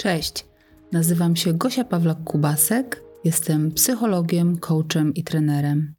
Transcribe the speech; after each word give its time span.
Cześć, 0.00 0.44
nazywam 0.92 1.36
się 1.36 1.52
Gosia 1.54 1.84
Pawlak-Kubasek, 1.84 2.84
jestem 3.24 3.72
psychologiem, 3.72 4.58
coachem 4.58 5.14
i 5.14 5.24
trenerem. 5.24 5.94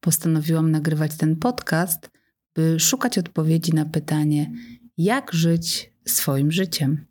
Postanowiłam 0.00 0.70
nagrywać 0.70 1.16
ten 1.16 1.36
podcast, 1.36 2.10
by 2.54 2.80
szukać 2.80 3.18
odpowiedzi 3.18 3.72
na 3.72 3.84
pytanie, 3.84 4.52
jak 4.98 5.32
żyć 5.32 5.92
swoim 6.08 6.52
życiem. 6.52 7.06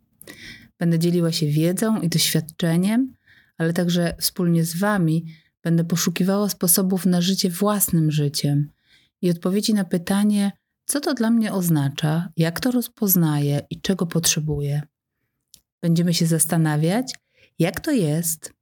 Będę 0.78 0.98
dzieliła 0.98 1.32
się 1.32 1.46
wiedzą 1.46 2.00
i 2.00 2.08
doświadczeniem, 2.08 3.14
ale 3.58 3.72
także 3.72 4.14
wspólnie 4.20 4.64
z 4.64 4.78
Wami 4.78 5.24
będę 5.62 5.84
poszukiwała 5.84 6.48
sposobów 6.48 7.06
na 7.06 7.20
życie 7.20 7.50
własnym 7.50 8.10
życiem 8.10 8.70
i 9.22 9.30
odpowiedzi 9.30 9.74
na 9.74 9.84
pytanie, 9.84 10.52
co 10.84 11.00
to 11.00 11.14
dla 11.14 11.30
mnie 11.30 11.52
oznacza, 11.52 12.28
jak 12.36 12.60
to 12.60 12.70
rozpoznaję 12.70 13.60
i 13.70 13.80
czego 13.80 14.06
potrzebuję. 14.06 14.82
Będziemy 15.82 16.14
się 16.14 16.26
zastanawiać, 16.26 17.14
jak 17.58 17.80
to 17.80 17.90
jest 17.90 18.52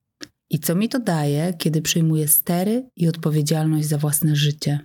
i 0.50 0.58
co 0.58 0.74
mi 0.74 0.88
to 0.88 0.98
daje, 0.98 1.54
kiedy 1.58 1.82
przyjmuję 1.82 2.28
stery 2.28 2.88
i 2.96 3.08
odpowiedzialność 3.08 3.86
za 3.86 3.98
własne 3.98 4.36
życie. 4.36 4.80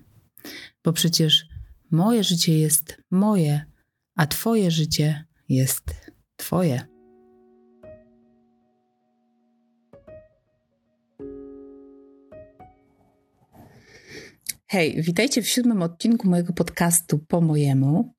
Bo 0.84 0.94
przecież 0.94 1.46
moje 1.92 2.24
życie 2.24 2.60
jest 2.60 2.98
moje, 3.12 3.66
a 4.16 4.28
Twoje 4.28 4.72
życie 4.72 5.26
jest 5.50 6.12
Twoje. 6.36 6.88
Hej, 14.68 15.02
witajcie 15.02 15.42
w 15.42 15.48
siódmym 15.48 15.82
odcinku 15.82 16.30
mojego 16.30 16.54
podcastu 16.54 17.20
Po 17.28 17.42
mojemu. 17.42 18.14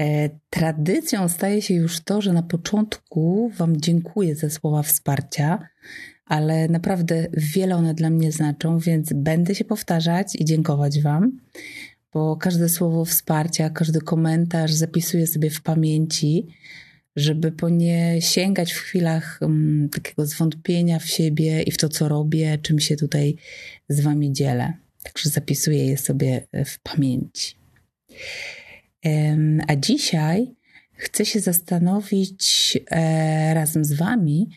E, 0.00 0.30
tradycją 0.50 1.28
staje 1.28 1.62
się 1.62 1.74
już 1.74 2.00
to, 2.00 2.22
że 2.22 2.32
na 2.32 2.42
początku 2.42 3.50
Wam 3.56 3.80
dziękuję 3.80 4.36
za 4.36 4.50
słowa 4.50 4.82
wsparcia, 4.82 5.68
ale 6.26 6.68
naprawdę 6.68 7.26
wiele 7.32 7.76
one 7.76 7.94
dla 7.94 8.10
mnie 8.10 8.32
znaczą, 8.32 8.78
więc 8.78 9.12
będę 9.14 9.54
się 9.54 9.64
powtarzać 9.64 10.34
i 10.34 10.44
dziękować 10.44 11.00
Wam, 11.00 11.40
bo 12.12 12.36
każde 12.36 12.68
słowo 12.68 13.04
wsparcia, 13.04 13.70
każdy 13.70 14.00
komentarz 14.00 14.72
zapisuję 14.72 15.26
sobie 15.26 15.50
w 15.50 15.62
pamięci, 15.62 16.46
żeby 17.16 17.52
po 17.52 17.68
nie 17.68 18.16
sięgać 18.20 18.72
w 18.72 18.78
chwilach 18.78 19.38
um, 19.40 19.88
takiego 19.92 20.26
zwątpienia 20.26 20.98
w 20.98 21.06
siebie 21.06 21.62
i 21.62 21.70
w 21.70 21.76
to, 21.76 21.88
co 21.88 22.08
robię, 22.08 22.58
czym 22.62 22.80
się 22.80 22.96
tutaj 22.96 23.36
z 23.88 24.00
Wami 24.00 24.32
dzielę. 24.32 24.72
Także 25.02 25.30
zapisuję 25.30 25.86
je 25.86 25.98
sobie 25.98 26.46
w 26.66 26.78
pamięci. 26.78 27.56
A 29.68 29.76
dzisiaj 29.76 30.54
chcę 30.92 31.24
się 31.26 31.40
zastanowić 31.40 32.78
e, 32.90 33.54
razem 33.54 33.84
z 33.84 33.92
Wami 33.92 34.48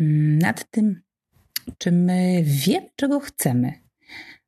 mm, 0.00 0.38
nad 0.38 0.70
tym, 0.70 1.02
czy 1.78 1.92
my 1.92 2.42
wiemy, 2.44 2.88
czego 2.96 3.20
chcemy. 3.20 3.72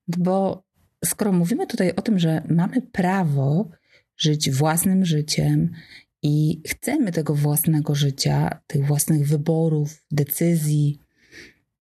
Bo 0.08 0.64
skoro 1.04 1.32
mówimy 1.32 1.66
tutaj 1.66 1.92
o 1.96 2.02
tym, 2.02 2.18
że 2.18 2.42
mamy 2.48 2.82
prawo 2.82 3.70
żyć 4.16 4.50
własnym 4.50 5.04
życiem 5.04 5.70
i 6.22 6.62
chcemy 6.68 7.12
tego 7.12 7.34
własnego 7.34 7.94
życia, 7.94 8.60
tych 8.66 8.86
własnych 8.86 9.28
wyborów, 9.28 10.04
decyzji, 10.10 10.98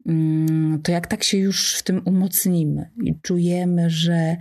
mm, 0.06 0.82
to 0.82 0.92
jak 0.92 1.08
tak 1.08 1.24
się 1.24 1.38
już 1.38 1.76
w 1.76 1.84
tym 1.84 2.02
umocnimy 2.06 2.90
i 3.04 3.20
czujemy, 3.22 3.90
że 3.90 4.38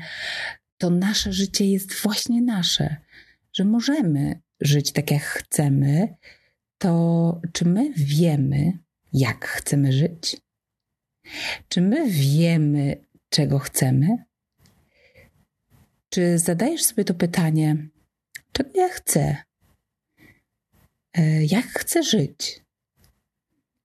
to 0.78 0.90
nasze 0.90 1.32
życie 1.32 1.70
jest 1.70 1.94
właśnie 1.94 2.42
nasze, 2.42 2.96
że 3.56 3.64
możemy 3.64 4.40
żyć 4.60 4.92
tak, 4.92 5.10
jak 5.10 5.22
chcemy, 5.22 6.16
to 6.78 7.40
czy 7.52 7.64
my 7.64 7.92
wiemy, 7.96 8.78
jak 9.12 9.46
chcemy 9.46 9.92
żyć? 9.92 10.36
Czy 11.68 11.80
my 11.80 12.10
wiemy, 12.10 13.04
czego 13.28 13.58
chcemy? 13.58 14.24
Czy 16.08 16.38
zadajesz 16.38 16.84
sobie 16.84 17.04
to 17.04 17.14
pytanie, 17.14 17.88
czego 18.52 18.70
ja 18.74 18.88
chcę? 18.88 19.36
E, 21.12 21.44
jak 21.44 21.66
chcę 21.66 22.02
żyć? 22.02 22.62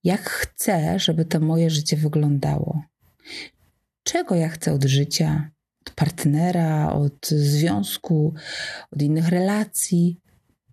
Jak 0.03 0.29
chcę, 0.29 0.99
żeby 0.99 1.25
to 1.25 1.39
moje 1.39 1.69
życie 1.69 1.97
wyglądało? 1.97 2.83
Czego 4.03 4.35
ja 4.35 4.49
chcę 4.49 4.73
od 4.73 4.83
życia? 4.83 5.50
Od 5.81 5.93
partnera, 5.93 6.93
od 6.93 7.27
związku, 7.27 8.33
od 8.91 9.01
innych 9.01 9.29
relacji. 9.29 10.19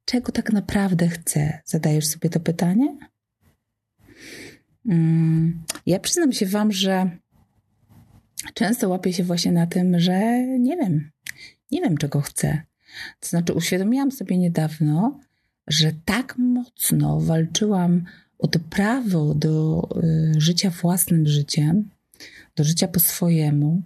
Czego 0.04 0.32
tak 0.32 0.52
naprawdę 0.52 1.08
chcę? 1.08 1.60
Zadajesz 1.64 2.06
sobie 2.06 2.30
to 2.30 2.41
pytanie? 2.41 2.98
Mm, 4.88 5.64
ja 5.86 5.98
przyznam 5.98 6.32
się 6.32 6.46
Wam, 6.46 6.72
że 6.72 7.10
często 8.54 8.88
łapię 8.88 9.12
się 9.12 9.24
właśnie 9.24 9.52
na 9.52 9.66
tym, 9.66 10.00
że 10.00 10.42
nie 10.58 10.76
wiem, 10.76 11.10
nie 11.70 11.80
wiem 11.80 11.96
czego 11.96 12.20
chcę. 12.20 12.62
To 13.20 13.28
znaczy, 13.28 13.52
uświadomiłam 13.52 14.12
sobie 14.12 14.38
niedawno, 14.38 15.20
że 15.66 15.92
tak 16.04 16.38
mocno 16.38 17.20
walczyłam 17.20 18.04
o 18.38 18.46
to 18.46 18.58
prawo 18.58 19.34
do 19.34 19.82
y, 20.36 20.40
życia 20.40 20.70
własnym 20.70 21.26
życiem, 21.26 21.90
do 22.56 22.64
życia 22.64 22.88
po 22.88 23.00
swojemu, 23.00 23.82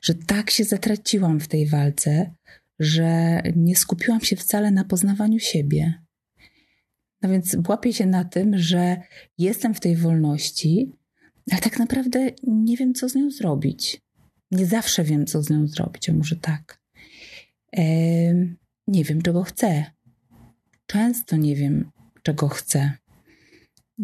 że 0.00 0.14
tak 0.14 0.50
się 0.50 0.64
zatraciłam 0.64 1.40
w 1.40 1.48
tej 1.48 1.66
walce, 1.66 2.34
że 2.78 3.40
nie 3.56 3.76
skupiłam 3.76 4.20
się 4.20 4.36
wcale 4.36 4.70
na 4.70 4.84
poznawaniu 4.84 5.38
siebie. 5.38 5.94
No 7.22 7.28
więc 7.28 7.56
łapię 7.68 7.92
się 7.92 8.06
na 8.06 8.24
tym, 8.24 8.58
że 8.58 8.96
jestem 9.38 9.74
w 9.74 9.80
tej 9.80 9.96
wolności, 9.96 10.92
ale 11.50 11.60
tak 11.60 11.78
naprawdę 11.78 12.30
nie 12.46 12.76
wiem, 12.76 12.94
co 12.94 13.08
z 13.08 13.14
nią 13.14 13.30
zrobić. 13.30 14.00
Nie 14.50 14.66
zawsze 14.66 15.04
wiem, 15.04 15.26
co 15.26 15.42
z 15.42 15.50
nią 15.50 15.66
zrobić, 15.66 16.10
a 16.10 16.12
może 16.12 16.36
tak. 16.36 16.80
nie 18.86 19.04
wiem, 19.04 19.22
czego 19.22 19.42
chcę. 19.42 19.84
Często 20.86 21.36
nie 21.36 21.56
wiem, 21.56 21.90
czego 22.22 22.48
chcę. 22.48 22.92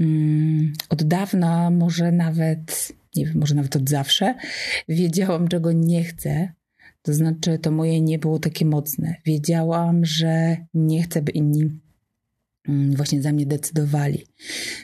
Mm, 0.00 0.72
od 0.88 1.02
dawna, 1.02 1.70
może 1.70 2.12
nawet 2.12 2.92
nie 3.16 3.26
wiem, 3.26 3.38
może 3.38 3.54
nawet 3.54 3.76
od 3.76 3.90
zawsze, 3.90 4.34
wiedziałam, 4.88 5.48
czego 5.48 5.72
nie 5.72 6.04
chcę. 6.04 6.52
To 7.02 7.14
znaczy, 7.14 7.58
to 7.58 7.70
moje 7.70 8.00
nie 8.00 8.18
było 8.18 8.38
takie 8.38 8.64
mocne. 8.64 9.14
Wiedziałam, 9.24 10.04
że 10.04 10.56
nie 10.74 11.02
chcę, 11.02 11.22
by 11.22 11.32
inni 11.32 11.80
mm, 12.68 12.96
właśnie 12.96 13.22
za 13.22 13.32
mnie 13.32 13.46
decydowali, 13.46 14.26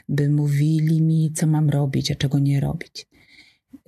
by 0.09 0.29
mówili 0.29 1.03
mi, 1.03 1.33
co 1.33 1.47
mam 1.47 1.71
robić, 1.71 2.11
a 2.11 2.15
czego 2.15 2.39
nie 2.39 2.61
robić. 2.61 3.07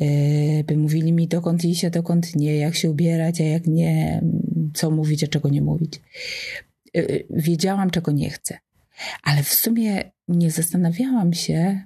E, 0.00 0.64
by 0.64 0.76
mówili 0.76 1.12
mi, 1.12 1.28
dokąd 1.28 1.64
iść, 1.64 1.84
a 1.84 1.90
dokąd 1.90 2.36
nie, 2.36 2.56
jak 2.56 2.74
się 2.74 2.90
ubierać, 2.90 3.40
a 3.40 3.44
jak 3.44 3.66
nie, 3.66 4.22
co 4.74 4.90
mówić, 4.90 5.24
a 5.24 5.26
czego 5.26 5.48
nie 5.48 5.62
mówić. 5.62 6.00
E, 6.96 7.02
wiedziałam, 7.30 7.90
czego 7.90 8.12
nie 8.12 8.30
chcę, 8.30 8.58
ale 9.22 9.42
w 9.42 9.54
sumie 9.54 10.10
nie 10.28 10.50
zastanawiałam 10.50 11.32
się, 11.32 11.80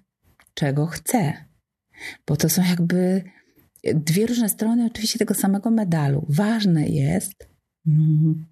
czego 0.54 0.86
chcę 0.86 1.47
bo 2.26 2.36
to 2.36 2.48
są 2.48 2.64
jakby 2.64 3.22
dwie 3.94 4.26
różne 4.26 4.48
strony 4.48 4.86
oczywiście 4.86 5.18
tego 5.18 5.34
samego 5.34 5.70
medalu. 5.70 6.26
Ważne 6.28 6.88
jest 6.88 7.48
mm, 7.86 8.46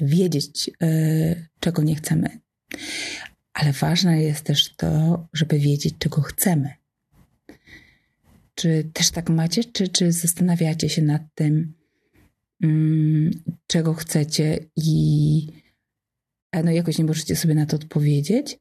wiedzieć, 0.00 0.70
y, 0.82 1.48
czego 1.60 1.82
nie 1.82 1.94
chcemy, 1.94 2.38
ale 3.52 3.72
ważne 3.72 4.22
jest 4.22 4.44
też 4.44 4.76
to, 4.76 5.26
żeby 5.32 5.58
wiedzieć, 5.58 5.94
czego 5.98 6.22
chcemy. 6.22 6.70
Czy 8.54 8.90
też 8.92 9.10
tak 9.10 9.30
macie, 9.30 9.64
czy, 9.64 9.88
czy 9.88 10.12
zastanawiacie 10.12 10.88
się 10.88 11.02
nad 11.02 11.22
tym, 11.34 11.74
mm, 12.62 13.30
czego 13.66 13.94
chcecie 13.94 14.58
i 14.76 15.46
no 16.64 16.70
jakoś 16.70 16.98
nie 16.98 17.04
możecie 17.04 17.36
sobie 17.36 17.54
na 17.54 17.66
to 17.66 17.76
odpowiedzieć? 17.76 18.58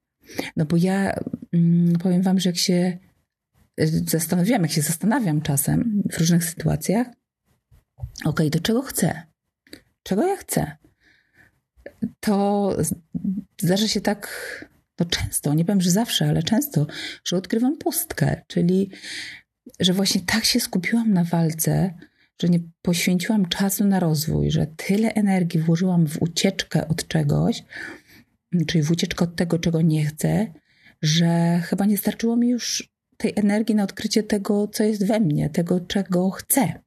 No 0.55 0.65
bo 0.65 0.77
ja 0.77 1.19
mm, 1.53 1.93
powiem 1.99 2.21
wam, 2.21 2.39
że 2.39 2.49
jak 2.49 2.57
się 2.57 2.97
zastanawiam, 3.87 4.61
jak 4.61 4.71
się 4.71 4.81
zastanawiam 4.81 5.41
czasem 5.41 6.03
w 6.11 6.17
różnych 6.19 6.43
sytuacjach, 6.43 7.07
ok, 8.25 8.41
do 8.51 8.59
czego 8.59 8.81
chcę? 8.81 9.21
Czego 10.03 10.27
ja 10.27 10.35
chcę? 10.37 10.77
To 12.19 12.77
zdarza 13.61 13.87
się 13.87 14.01
tak 14.01 14.27
no 14.99 15.05
często, 15.05 15.53
nie 15.53 15.65
powiem, 15.65 15.81
że 15.81 15.91
zawsze, 15.91 16.29
ale 16.29 16.43
często, 16.43 16.87
że 17.25 17.37
odkrywam 17.37 17.77
pustkę, 17.77 18.41
czyli 18.47 18.89
że 19.79 19.93
właśnie 19.93 20.21
tak 20.21 20.45
się 20.45 20.59
skupiłam 20.59 21.13
na 21.13 21.23
walce, 21.23 21.93
że 22.41 22.49
nie 22.49 22.59
poświęciłam 22.81 23.45
czasu 23.45 23.85
na 23.85 23.99
rozwój, 23.99 24.51
że 24.51 24.67
tyle 24.67 25.13
energii 25.13 25.59
włożyłam 25.59 26.07
w 26.07 26.21
ucieczkę 26.21 26.87
od 26.87 27.07
czegoś, 27.07 27.63
czyli 28.67 28.83
w 28.83 28.91
ucieczkę 28.91 29.25
od 29.25 29.35
tego, 29.35 29.59
czego 29.59 29.81
nie 29.81 30.05
chcę, 30.05 30.53
że 31.01 31.61
chyba 31.63 31.85
nie 31.85 31.97
starczyło 31.97 32.35
mi 32.35 32.49
już 32.49 32.90
tej 33.21 33.33
energii 33.35 33.75
na 33.75 33.83
odkrycie 33.83 34.23
tego, 34.23 34.67
co 34.67 34.83
jest 34.83 35.05
we 35.05 35.19
mnie, 35.19 35.49
tego, 35.49 35.79
czego 35.79 36.29
chcę. 36.29 36.81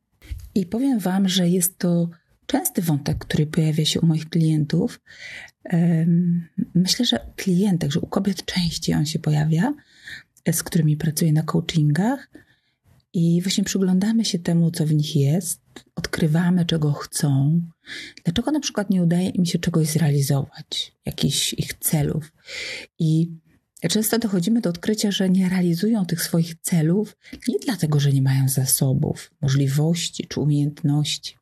I 0.54 0.66
powiem 0.66 0.98
Wam, 0.98 1.28
że 1.28 1.48
jest 1.48 1.78
to 1.78 2.08
częsty 2.46 2.82
wątek, 2.82 3.18
który 3.18 3.46
pojawia 3.46 3.84
się 3.84 4.00
u 4.00 4.06
moich 4.06 4.28
klientów. 4.28 5.00
Myślę, 6.74 7.06
że 7.06 7.32
klientek, 7.36 7.92
że 7.92 8.00
u 8.00 8.06
kobiet 8.06 8.44
częściej 8.44 8.94
on 8.94 9.06
się 9.06 9.18
pojawia, 9.18 9.74
z 10.52 10.62
którymi 10.62 10.96
pracuję 10.96 11.32
na 11.32 11.42
coachingach. 11.42 12.30
I 13.12 13.42
właśnie 13.42 13.64
przyglądamy 13.64 14.24
się 14.24 14.38
temu, 14.38 14.70
co 14.70 14.86
w 14.86 14.94
nich 14.94 15.16
jest, 15.16 15.60
odkrywamy, 15.94 16.64
czego 16.64 16.92
chcą, 16.92 17.60
dlaczego 18.24 18.50
na 18.50 18.60
przykład 18.60 18.90
nie 18.90 19.02
udaje 19.02 19.28
im 19.28 19.44
się 19.44 19.58
czegoś 19.58 19.86
zrealizować, 19.86 20.92
jakichś 21.06 21.52
ich 21.52 21.74
celów. 21.74 22.32
I 22.98 23.30
często 23.88 24.18
dochodzimy 24.18 24.60
do 24.60 24.70
odkrycia, 24.70 25.10
że 25.10 25.30
nie 25.30 25.48
realizują 25.48 26.06
tych 26.06 26.22
swoich 26.22 26.54
celów 26.60 27.16
nie 27.48 27.58
dlatego, 27.58 28.00
że 28.00 28.12
nie 28.12 28.22
mają 28.22 28.48
zasobów, 28.48 29.30
możliwości 29.40 30.26
czy 30.26 30.40
umiejętności, 30.40 31.36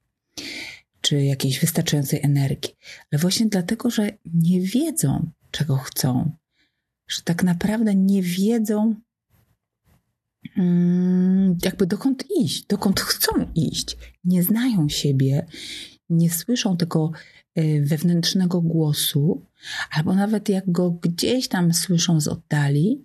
czy 1.01 1.23
jakiejś 1.25 1.61
wystarczającej 1.61 2.21
energii, 2.23 2.75
ale 3.13 3.19
właśnie 3.19 3.47
dlatego, 3.47 3.91
że 3.91 4.11
nie 4.35 4.61
wiedzą, 4.61 5.31
czego 5.51 5.77
chcą, 5.77 6.37
że 7.09 7.23
tak 7.23 7.43
naprawdę 7.43 7.95
nie 7.95 8.23
wiedzą, 8.23 8.95
mm, 10.57 11.59
jakby 11.65 11.87
dokąd 11.87 12.25
iść, 12.41 12.67
dokąd 12.67 13.01
chcą 13.01 13.33
iść. 13.55 13.97
Nie 14.25 14.43
znają 14.43 14.89
siebie, 14.89 15.47
nie 16.11 16.31
słyszą 16.31 16.77
tego 16.77 17.13
y, 17.59 17.83
wewnętrznego 17.87 18.61
głosu, 18.61 19.43
albo 19.91 20.15
nawet 20.15 20.49
jak 20.49 20.73
go 20.73 20.91
gdzieś 20.91 21.49
tam 21.49 21.75
słyszą 21.75 22.21
z 22.21 22.29
oddali, 22.29 23.05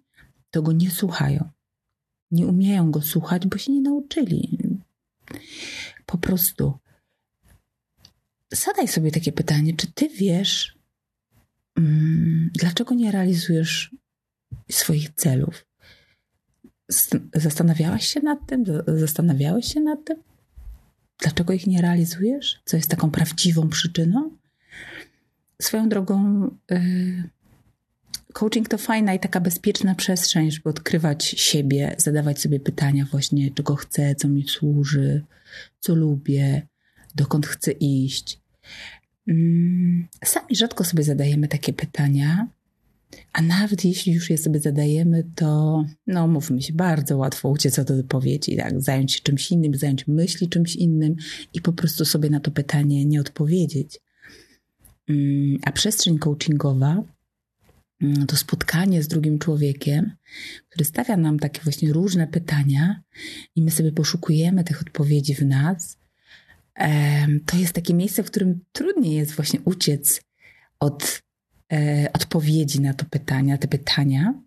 to 0.52 0.62
go 0.62 0.72
nie 0.72 0.92
słuchają. 0.92 1.50
Nie 2.32 2.48
umieją 2.48 2.92
go 2.92 3.02
słuchać, 3.02 3.48
bo 3.48 3.58
się 3.58 3.72
nie 3.72 3.82
nauczyli. 3.82 4.58
Po 6.06 6.18
prostu 6.18 6.74
zadaj 8.54 8.88
sobie 8.88 9.12
takie 9.12 9.32
pytanie, 9.32 9.74
czy 9.76 9.92
ty 9.94 10.10
wiesz, 10.10 10.78
mm, 11.78 12.50
dlaczego 12.54 12.96
nie 12.96 13.12
realizujesz 13.12 13.96
swoich 14.72 15.10
celów? 15.10 15.68
Zastanawiałaś 17.34 18.08
się 18.08 18.20
nad 18.20 18.48
tym? 18.48 18.64
Zastanawiałeś 18.88 19.74
się 19.74 19.80
nad 19.80 20.06
tym? 20.06 20.24
Dlaczego 21.20 21.54
ich 21.54 21.68
nie 21.68 21.82
realizujesz? 21.82 22.60
Co 22.66 22.78
jest 22.78 22.90
taką 22.90 23.12
prawdziwą 23.12 23.70
przyczyną? 23.70 24.38
Swoją 25.62 25.90
drogą, 25.90 26.44
yy, 26.70 27.24
coaching 28.34 28.70
to 28.70 28.78
fajna 28.78 29.14
i 29.14 29.20
taka 29.20 29.40
bezpieczna 29.40 29.96
przestrzeń, 29.96 30.52
żeby 30.52 30.70
odkrywać 30.70 31.26
siebie, 31.26 31.96
zadawać 31.98 32.42
sobie 32.42 32.60
pytania 32.60 33.08
właśnie, 33.12 33.52
czego 33.52 33.76
chcę, 33.76 34.16
co 34.16 34.28
mi 34.28 34.48
służy, 34.48 35.24
co 35.80 35.96
lubię, 35.96 36.68
dokąd 37.16 37.48
chcę 37.48 37.72
iść. 37.72 38.40
Mm, 39.28 40.08
sami 40.26 40.56
rzadko 40.56 40.84
sobie 40.84 41.04
zadajemy 41.04 41.48
takie 41.48 41.74
pytania, 41.74 42.48
a 43.34 43.42
nawet 43.42 43.86
jeśli 43.86 44.14
już 44.14 44.30
je 44.30 44.38
sobie 44.38 44.60
zadajemy, 44.60 45.24
to 45.36 45.86
no 46.08 46.28
mówmy 46.28 46.62
się, 46.62 46.74
bardzo 46.74 47.18
łatwo 47.18 47.50
uciec 47.50 47.80
od 47.80 47.92
odpowiedzi, 47.92 48.58
tak? 48.58 48.82
Zająć 48.82 49.14
się 49.14 49.22
czymś 49.22 49.52
innym, 49.52 49.76
zająć 49.76 50.08
myśli 50.08 50.50
czymś 50.50 50.76
innym 50.76 51.16
i 51.54 51.62
po 51.62 51.74
prostu 51.74 52.06
sobie 52.06 52.30
na 52.30 52.40
to 52.40 52.52
pytanie 52.52 53.06
nie 53.06 53.22
odpowiedzieć. 53.22 54.00
Mm, 55.10 55.58
a 55.64 55.72
przestrzeń 55.72 56.20
coachingowa 56.20 57.04
mm, 58.02 58.28
to 58.28 58.36
spotkanie 58.36 59.04
z 59.04 59.08
drugim 59.08 59.40
człowiekiem, 59.40 60.12
który 60.70 60.86
stawia 60.86 61.18
nam 61.18 61.40
takie 61.40 61.62
właśnie 61.62 61.94
różne 61.94 62.28
pytania 62.28 63.02
i 63.56 63.62
my 63.62 63.72
sobie 63.72 63.92
poszukujemy 63.92 64.64
tych 64.64 64.82
odpowiedzi 64.82 65.36
w 65.36 65.42
nas. 65.42 65.98
To 67.46 67.58
jest 67.58 67.74
takie 67.74 67.94
miejsce, 67.94 68.24
w 68.24 68.32
którym 68.32 68.60
trudniej 68.72 69.16
jest 69.16 69.32
właśnie 69.32 69.60
uciec 69.62 70.22
od 70.80 71.22
e, 71.74 72.10
odpowiedzi 72.14 72.82
na 72.82 72.94
to 72.94 73.06
pytania, 73.06 73.58
te 73.58 73.68
pytania, 73.68 74.42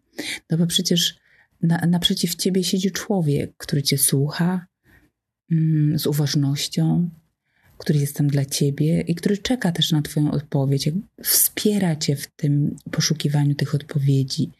no 0.50 0.58
bo 0.58 0.66
przecież 0.66 1.18
na, 1.62 1.78
naprzeciw 1.78 2.34
ciebie 2.34 2.64
siedzi 2.64 2.90
człowiek, 2.90 3.52
który 3.56 3.82
cię 3.82 3.98
słucha 3.98 4.66
mm, 5.50 5.98
z 5.98 6.06
uważnością, 6.06 7.10
który 7.80 7.98
jest 7.98 8.16
tam 8.16 8.28
dla 8.28 8.44
ciebie 8.44 9.00
i 9.00 9.14
który 9.14 9.38
czeka 9.38 9.72
też 9.72 9.92
na 9.92 10.02
twoją 10.02 10.30
odpowiedź, 10.30 10.90
wspiera 11.22 11.96
cię 11.96 12.16
w 12.16 12.26
tym 12.26 12.76
poszukiwaniu 12.90 13.54
tych 13.54 13.74
odpowiedzi. 13.74 14.50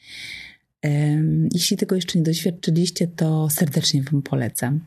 Jeśli 1.55 1.77
tego 1.77 1.95
jeszcze 1.95 2.19
nie 2.19 2.25
doświadczyliście, 2.25 3.09
to 3.09 3.51
serdecznie 3.51 4.03
Wam 4.03 4.23
polecam. 4.23 4.81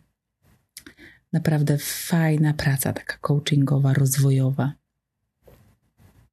Naprawdę 1.34 1.78
fajna 1.78 2.54
praca, 2.54 2.94
taka 2.94 3.18
coachingowa, 3.18 3.94
rozwojowa. 3.94 4.74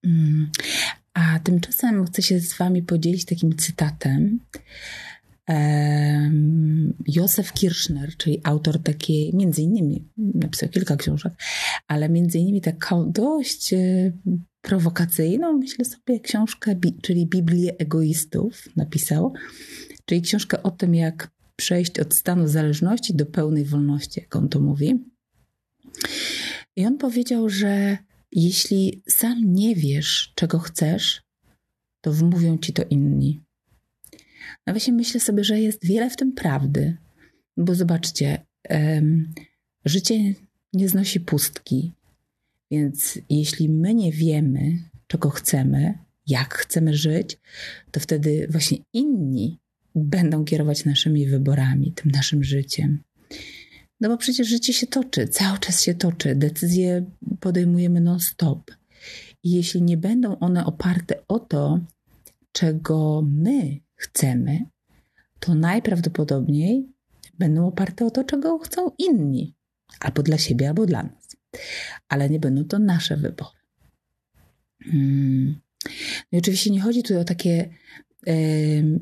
Mm. 0.05 0.51
A 1.15 1.39
tymczasem 1.39 2.07
chcę 2.07 2.23
się 2.23 2.41
z 2.41 2.57
Wami 2.57 2.83
podzielić 2.83 3.25
takim 3.25 3.57
cytatem. 3.57 4.41
Józef 7.07 7.53
Kirchner, 7.53 8.17
czyli 8.17 8.41
autor 8.45 8.83
takiej, 8.83 9.35
między 9.35 9.63
innymi, 9.63 10.09
napisał 10.17 10.69
kilka 10.69 10.97
książek, 10.97 11.33
ale 11.89 12.09
między 12.09 12.39
innymi 12.39 12.61
taką 12.61 13.13
dość 13.13 13.73
e, 13.73 14.13
prowokacyjną, 14.61 15.53
myślę 15.53 15.85
sobie, 15.85 16.21
książkę, 16.21 16.75
czyli 17.03 17.27
Biblię 17.27 17.77
egoistów 17.79 18.77
napisał, 18.77 19.33
czyli 20.05 20.23
książkę 20.23 20.63
o 20.63 20.71
tym, 20.71 20.95
jak 20.95 21.31
przejść 21.57 22.01
od 22.01 22.15
stanu 22.15 22.49
zależności 22.49 23.15
do 23.15 23.27
pełnej 23.27 23.65
wolności, 23.65 24.21
jak 24.21 24.37
on 24.37 24.49
to 24.49 24.61
mówi. 24.61 25.05
I 26.77 26.87
on 26.87 26.99
powiedział, 26.99 27.49
że 27.49 27.99
jeśli 28.33 29.03
sam 29.09 29.55
nie 29.55 29.75
wiesz, 29.75 30.33
czego 30.35 30.59
chcesz, 30.59 31.23
to 32.01 32.13
wmówią 32.13 32.59
ci 32.59 32.73
to 32.73 32.83
inni. 32.91 33.41
No 34.71 34.75
właśnie 34.75 34.93
myślę 34.93 35.21
sobie, 35.21 35.45
że 35.45 35.61
jest 35.61 35.87
wiele 35.87 36.11
w 36.11 36.17
tym 36.17 36.33
prawdy, 36.33 36.97
bo 37.57 37.75
zobaczcie, 37.75 38.47
życie 39.85 40.35
nie 40.73 40.89
znosi 40.89 41.21
pustki, 41.21 41.93
więc 42.71 43.19
jeśli 43.31 43.69
my 43.69 43.95
nie 43.95 44.13
wiemy, 44.13 44.79
czego 45.07 45.31
chcemy, 45.31 45.99
jak 46.27 46.55
chcemy 46.55 46.97
żyć, 46.97 47.39
to 47.91 48.01
wtedy 48.01 48.47
właśnie 48.51 48.79
inni 48.93 49.59
będą 49.95 50.45
kierować 50.45 50.85
naszymi 50.85 51.27
wyborami, 51.27 51.93
tym 51.93 52.11
naszym 52.11 52.45
życiem. 52.45 53.03
No 54.01 54.09
bo 54.09 54.17
przecież 54.17 54.49
życie 54.49 54.73
się 54.73 54.87
toczy, 54.87 55.29
cały 55.29 55.59
czas 55.59 55.83
się 55.83 55.95
toczy, 55.95 56.35
decyzje 56.35 57.05
podejmujemy 57.41 58.01
non-stop. 58.01 58.71
I 59.43 59.51
jeśli 59.51 59.83
nie 59.83 59.97
będą 59.97 60.39
one 60.39 60.67
oparte 60.67 61.27
o 61.29 61.39
to, 61.39 61.81
czego 62.53 63.23
my 63.31 63.81
chcemy, 64.01 64.65
to 65.41 65.55
najprawdopodobniej 65.55 66.89
będą 67.39 67.67
oparte 67.67 68.07
o 68.07 68.11
to, 68.11 68.25
czego 68.25 68.59
chcą 68.59 68.91
inni, 68.99 69.55
albo 70.01 70.23
dla 70.23 70.39
siebie, 70.39 70.69
albo 70.69 70.87
dla 70.87 71.03
nas. 71.03 71.37
Ale 72.09 72.31
nie 72.31 72.41
będą 72.41 72.65
to 72.65 72.79
nasze 72.79 73.17
wybory. 73.17 73.59
Hmm. 74.83 75.61
No 76.33 76.37
i 76.37 76.39
oczywiście 76.39 76.71
nie 76.71 76.81
chodzi 76.81 77.03
tu 77.03 77.19
o 77.19 77.25
takie 77.25 77.69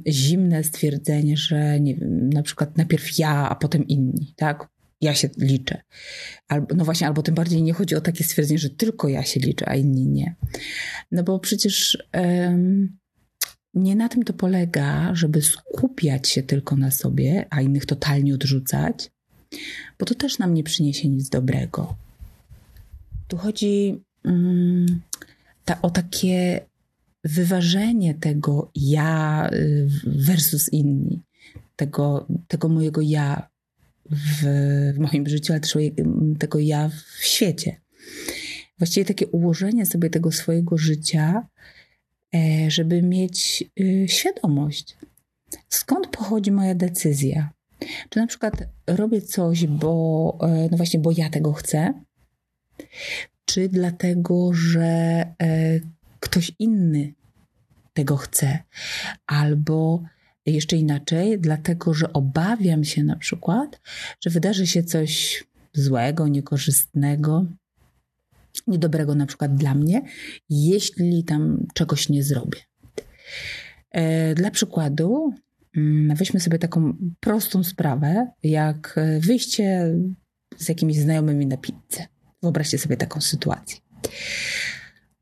zimne 0.09 0.65
stwierdzenie, 0.65 1.37
że 1.37 1.81
nie 1.81 1.95
wiem, 1.95 2.31
na 2.31 2.43
przykład 2.43 2.77
najpierw 2.77 3.19
ja, 3.19 3.49
a 3.49 3.55
potem 3.55 3.89
inni, 3.89 4.35
tak? 4.37 4.69
ja 5.01 5.15
się 5.15 5.29
liczę. 5.39 5.83
Albo, 6.49 6.75
no 6.75 6.85
właśnie, 6.85 7.07
albo 7.07 7.23
tym 7.23 7.35
bardziej 7.35 7.63
nie 7.63 7.73
chodzi 7.73 7.95
o 7.95 8.01
takie 8.01 8.25
stwierdzenie, 8.25 8.59
że 8.59 8.71
tylko 8.71 9.09
ja 9.09 9.23
się 9.23 9.41
liczę, 9.41 9.69
a 9.69 9.75
inni 9.75 10.07
nie. 10.07 10.35
No 11.13 11.23
bo 11.23 11.39
przecież 11.39 11.99
nie 13.75 13.97
na 13.97 14.09
tym 14.09 14.25
to 14.25 14.33
polega, 14.33 15.15
żeby 15.15 15.43
skupiać 15.43 16.29
się 16.29 16.43
tylko 16.43 16.77
na 16.77 16.91
sobie, 16.91 17.47
a 17.51 17.61
innych 17.61 17.87
totalnie 17.87 18.35
odrzucać, 18.35 19.11
bo 19.99 20.07
to 20.07 20.15
też 20.15 20.39
nam 20.39 20.55
nie 20.55 20.65
przyniesie 20.65 21.09
nic 21.09 21.29
dobrego. 21.29 21.97
Tu 23.29 23.37
chodzi 23.37 24.01
um, 24.25 25.01
ta, 25.65 25.83
o 25.83 25.91
takie 25.91 26.61
wyważenie 27.25 28.15
tego 28.15 28.71
ja 28.75 29.49
y, 29.53 29.89
versus 30.05 30.73
inni, 30.73 31.23
tego, 31.77 32.27
tego 32.49 32.69
mojego 32.69 33.01
ja 33.01 33.49
w, 34.11 34.45
w 34.95 34.99
moim 34.99 35.29
życiu, 35.29 35.53
ale 35.53 35.61
też 35.61 35.75
tego 36.39 36.59
ja 36.59 36.89
w 36.89 37.25
świecie. 37.25 37.81
Właściwie 38.79 39.05
takie 39.05 39.27
ułożenie 39.27 39.87
sobie 39.87 40.11
tego 40.11 40.33
swojego 40.33 40.79
życia, 40.79 41.47
żeby 42.69 43.03
mieć 43.03 43.65
y, 43.81 44.07
świadomość, 44.09 44.97
skąd 45.69 46.07
pochodzi 46.07 46.53
moja 46.53 46.75
decyzja. 46.75 47.51
Czy 48.09 48.19
na 48.19 48.27
przykład 48.27 48.55
robię 48.87 49.23
coś, 49.23 49.67
bo, 49.67 50.39
e, 50.43 50.69
no 50.71 50.77
właśnie, 50.77 51.01
bo 51.01 51.11
ja 51.17 51.31
tego 51.31 51.53
chcę, 51.53 51.95
czy 53.45 53.69
dlatego, 53.69 54.51
że 54.53 54.85
e, 54.85 55.81
ktoś 56.21 56.53
inny 56.59 57.15
tego 57.93 58.17
chce, 58.17 58.59
albo 59.27 60.03
jeszcze 60.47 60.77
inaczej, 60.77 61.39
dlatego 61.39 61.95
że 61.95 62.13
obawiam 62.13 62.85
się 62.85 63.03
na 63.03 63.17
przykład, 63.17 63.81
że 64.21 64.31
wydarzy 64.31 64.67
się 64.67 64.83
coś 64.83 65.45
złego, 65.73 66.29
niekorzystnego, 66.29 67.47
niedobrego 68.67 69.15
na 69.15 69.27
przykład 69.27 69.55
dla 69.55 69.75
mnie, 69.75 70.03
jeśli 70.51 71.25
tam 71.25 71.67
czegoś 71.75 72.09
nie 72.09 72.23
zrobię. 72.23 72.59
E, 73.91 74.35
dla 74.35 74.51
przykładu, 74.51 75.33
mm, 75.77 76.17
weźmy 76.17 76.41
sobie 76.41 76.59
taką 76.59 76.97
prostą 77.21 77.65
sprawę, 77.65 78.31
jak 78.43 79.01
wyjście 79.21 79.95
z 80.57 80.69
jakimiś 80.69 80.99
znajomymi 80.99 81.47
na 81.47 81.57
pizzę. 81.57 82.07
Wyobraźcie 82.43 82.79
sobie 82.79 82.97
taką 82.97 83.21
sytuację. 83.21 83.77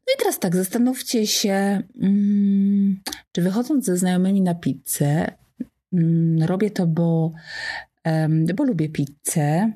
No 0.06 0.14
i 0.14 0.18
teraz 0.18 0.38
tak, 0.38 0.56
zastanówcie 0.56 1.26
się, 1.26 1.82
mm, 2.02 3.00
czy 3.32 3.42
wychodząc 3.42 3.84
ze 3.84 3.96
znajomymi 3.96 4.42
na 4.42 4.54
pizzę, 4.54 5.26
mm, 5.92 6.42
robię 6.42 6.70
to, 6.70 6.86
bo, 6.86 7.32
bo 8.54 8.64
lubię 8.64 8.88
pizzę, 8.88 9.72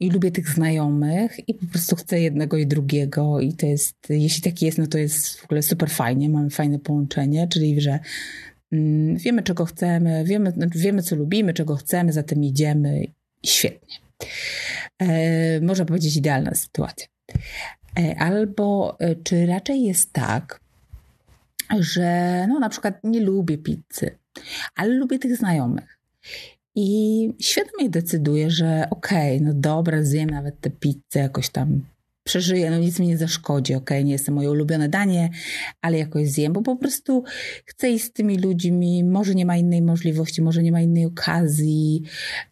i 0.00 0.10
lubię 0.10 0.30
tych 0.30 0.48
znajomych 0.48 1.48
i 1.48 1.54
po 1.54 1.66
prostu 1.66 1.96
chcę 1.96 2.20
jednego 2.20 2.56
i 2.56 2.66
drugiego 2.66 3.40
i 3.40 3.52
to 3.52 3.66
jest, 3.66 3.96
jeśli 4.08 4.42
tak 4.42 4.62
jest, 4.62 4.78
no 4.78 4.86
to 4.86 4.98
jest 4.98 5.40
w 5.40 5.44
ogóle 5.44 5.62
super 5.62 5.90
fajnie, 5.90 6.28
mamy 6.28 6.50
fajne 6.50 6.78
połączenie, 6.78 7.48
czyli 7.48 7.80
że 7.80 7.98
mm, 8.72 9.16
wiemy 9.16 9.42
czego 9.42 9.64
chcemy, 9.64 10.24
wiemy, 10.24 10.50
znaczy 10.50 10.78
wiemy 10.78 11.02
co 11.02 11.16
lubimy, 11.16 11.54
czego 11.54 11.76
chcemy, 11.76 12.12
za 12.12 12.22
tym 12.22 12.44
idziemy 12.44 13.04
świetnie. 13.46 13.96
E, 14.98 15.60
można 15.60 15.84
powiedzieć 15.84 16.16
idealna 16.16 16.54
sytuacja. 16.54 17.06
E, 17.98 18.16
albo 18.18 18.96
e, 19.00 19.14
czy 19.14 19.46
raczej 19.46 19.82
jest 19.82 20.12
tak, 20.12 20.60
że 21.78 22.46
no 22.48 22.58
na 22.58 22.68
przykład 22.68 23.00
nie 23.04 23.20
lubię 23.20 23.58
pizzy, 23.58 24.18
ale 24.74 24.94
lubię 24.94 25.18
tych 25.18 25.36
znajomych. 25.36 25.98
I 26.74 27.28
świadomie 27.40 27.90
decyduję, 27.90 28.50
że 28.50 28.86
okej, 28.90 29.36
okay, 29.36 29.46
no 29.46 29.54
dobra, 29.54 30.02
zjem 30.02 30.30
nawet 30.30 30.60
tę 30.60 30.70
pizzę, 30.70 31.18
jakoś 31.20 31.48
tam 31.48 31.82
przeżyję, 32.24 32.70
no 32.70 32.78
nic 32.78 32.98
mi 32.98 33.06
nie 33.06 33.18
zaszkodzi, 33.18 33.74
okej, 33.74 33.98
okay, 33.98 34.04
nie 34.04 34.12
jest 34.12 34.26
to 34.26 34.32
moje 34.32 34.50
ulubione 34.50 34.88
danie, 34.88 35.30
ale 35.80 35.98
jakoś 35.98 36.28
zjem, 36.28 36.52
bo 36.52 36.62
po 36.62 36.76
prostu 36.76 37.24
chcę 37.64 37.90
iść 37.90 38.04
z 38.04 38.12
tymi 38.12 38.38
ludźmi, 38.38 39.04
może 39.04 39.34
nie 39.34 39.46
ma 39.46 39.56
innej 39.56 39.82
możliwości, 39.82 40.42
może 40.42 40.62
nie 40.62 40.72
ma 40.72 40.80
innej 40.80 41.06
okazji, 41.06 42.02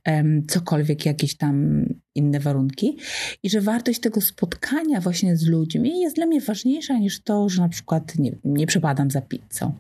um, 0.07 0.47
cokolwiek, 0.47 1.07
jakieś 1.07 1.37
tam 1.37 1.85
inne 2.15 2.41
warunki 2.41 2.97
i 3.43 3.51
że 3.51 3.61
wartość 3.61 4.01
tego 4.01 4.21
spotkania 4.21 5.01
właśnie 5.01 5.37
z 5.37 5.47
ludźmi 5.47 6.01
jest 6.01 6.17
dla 6.17 6.27
mnie 6.27 6.41
ważniejsza 6.41 6.99
niż 6.99 7.21
to, 7.21 7.49
że 7.49 7.63
na 7.63 7.69
przykład 7.69 8.19
nie, 8.19 8.33
nie 8.45 8.67
przepadam 8.67 9.11
za 9.11 9.21
pizzą. 9.21 9.73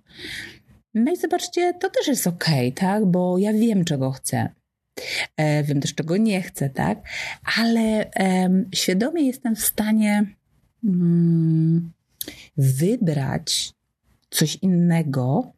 No 0.94 1.12
i 1.12 1.16
zobaczcie, 1.16 1.74
to 1.74 1.90
też 1.90 2.08
jest 2.08 2.26
okay, 2.26 2.72
tak? 2.72 3.06
Bo 3.06 3.38
ja 3.38 3.52
wiem, 3.52 3.84
czego 3.84 4.10
chcę. 4.10 4.48
E, 5.36 5.64
wiem 5.64 5.80
też, 5.80 5.94
czego 5.94 6.16
nie 6.16 6.42
chcę, 6.42 6.70
tak? 6.70 6.98
Ale 7.58 8.10
e, 8.16 8.64
świadomie 8.74 9.26
jestem 9.26 9.56
w 9.56 9.60
stanie 9.60 10.26
mm, 10.84 11.92
wybrać 12.56 13.72
coś 14.30 14.56
innego 14.56 15.52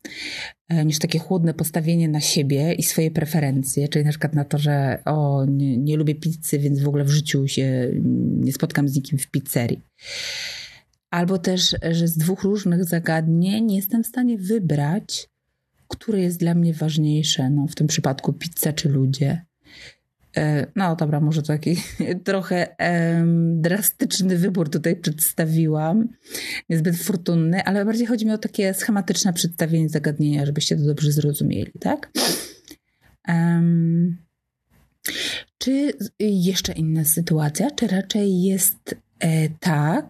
e, 0.68 0.84
niż 0.84 0.99
takie 0.99 1.18
chłodne 1.18 1.54
postawienie 1.54 2.08
na 2.08 2.20
siebie 2.20 2.72
i 2.72 2.82
swoje 2.82 3.10
preferencje, 3.10 3.88
czyli 3.88 4.04
na 4.04 4.10
przykład 4.10 4.34
na 4.34 4.44
to, 4.44 4.58
że 4.58 5.02
o, 5.04 5.44
nie, 5.49 5.76
nie 5.76 5.96
lubię 5.96 6.14
pizzy, 6.14 6.58
więc 6.58 6.80
w 6.80 6.88
ogóle 6.88 7.04
w 7.04 7.10
życiu 7.10 7.49
się 7.49 7.90
nie 8.40 8.52
spotkam 8.52 8.88
z 8.88 8.96
nikim 8.96 9.18
w 9.18 9.26
pizzerii. 9.26 9.80
Albo 11.11 11.38
też, 11.38 11.76
że 11.90 12.09
z 12.09 12.17
dwóch 12.17 12.43
różnych 12.43 12.85
zagadnień 12.85 13.73
jestem 13.73 14.05
w 14.05 14.07
stanie 14.07 14.38
wybrać, 14.38 15.31
które 15.88 16.21
jest 16.21 16.38
dla 16.38 16.55
mnie 16.55 16.75
ważniejsze. 16.75 17.50
No, 17.50 17.67
w 17.67 17.75
tym 17.75 17.87
przypadku 17.87 18.33
pizza 18.33 18.73
czy 18.73 18.88
ludzie. 18.88 19.45
E, 20.37 20.67
no 20.76 20.97
dobra, 20.97 21.21
może 21.21 21.43
taki 21.43 21.76
trochę 22.25 22.76
drastyczny 23.55 24.37
wybór 24.37 24.71
tutaj 24.71 24.97
przedstawiłam, 24.97 26.09
niezbyt 26.69 26.97
fortunny, 26.97 27.64
ale 27.64 27.85
bardziej 27.85 28.07
chodzi 28.07 28.26
mi 28.26 28.33
o 28.33 28.38
takie 28.38 28.75
schematyczne 28.75 29.33
przedstawienie 29.33 29.88
zagadnienia, 29.88 30.47
żebyście 30.47 30.76
to 30.76 30.83
dobrze 30.83 31.12
zrozumieli, 31.12 31.73
tak? 31.81 32.11
Czy 35.59 35.93
jeszcze 36.21 36.73
inna 36.73 37.05
sytuacja, 37.05 37.71
czy 37.71 37.87
raczej 37.87 38.43
jest 38.43 38.95
tak, 39.60 40.06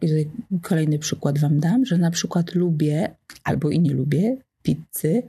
kolejny 0.63 0.99
przykład 0.99 1.39
wam 1.39 1.61
dam, 1.61 1.87
że 1.87 1.99
na 1.99 2.11
przykład 2.11 2.55
lubię 2.55 3.15
albo 3.45 3.71
i 3.71 3.81
nie 3.81 3.93
lubię 3.95 4.37
pizzy, 4.63 5.23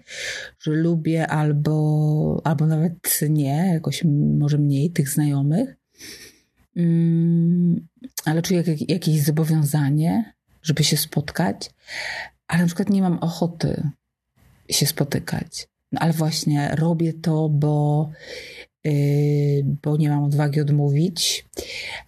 że 0.59 0.71
lubię 0.71 1.27
albo, 1.27 2.41
albo 2.43 2.65
nawet 2.65 3.19
nie, 3.29 3.71
jakoś 3.73 4.03
może 4.39 4.57
mniej 4.57 4.91
tych 4.91 5.09
znajomych, 5.09 5.75
mm, 6.75 7.88
ale 8.25 8.41
czuję 8.41 8.63
jak, 8.67 8.89
jakieś 8.89 9.23
zobowiązanie, 9.23 10.33
żeby 10.63 10.83
się 10.83 10.97
spotkać, 10.97 11.71
ale 12.47 12.59
na 12.59 12.65
przykład 12.65 12.89
nie 12.89 13.01
mam 13.01 13.19
ochoty 13.19 13.89
się 14.69 14.85
spotykać. 14.85 15.67
No 15.91 16.00
ale 16.00 16.13
właśnie 16.13 16.75
robię 16.75 17.13
to, 17.13 17.50
bo 17.50 18.09
bo 19.83 19.97
nie 19.97 20.09
mam 20.09 20.23
odwagi 20.23 20.61
odmówić, 20.61 21.45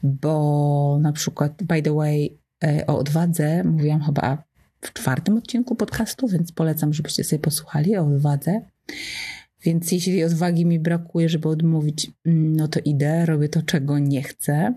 bo 0.03 0.97
na 1.01 1.11
przykład, 1.11 1.63
by 1.63 1.81
the 1.81 1.93
way, 1.93 2.37
yy, 2.63 2.85
o 2.85 2.97
odwadze 2.97 3.63
mówiłam 3.63 4.01
chyba 4.01 4.43
w 4.81 4.93
czwartym 4.93 5.37
odcinku 5.37 5.75
podcastu, 5.75 6.27
więc 6.27 6.51
polecam, 6.51 6.93
żebyście 6.93 7.23
sobie 7.23 7.39
posłuchali 7.39 7.97
o 7.97 8.05
odwadze. 8.05 8.61
Więc 9.63 9.91
jeśli 9.91 10.23
odwagi 10.23 10.65
mi 10.65 10.79
brakuje, 10.79 11.29
żeby 11.29 11.49
odmówić, 11.49 12.11
mm, 12.25 12.55
no 12.55 12.67
to 12.67 12.79
idę, 12.85 13.25
robię 13.25 13.49
to, 13.49 13.61
czego 13.61 13.99
nie 13.99 14.23
chcę. 14.23 14.73